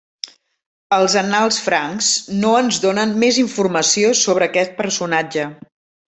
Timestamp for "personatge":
4.83-5.45